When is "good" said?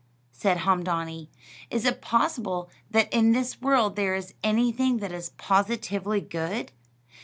6.21-6.71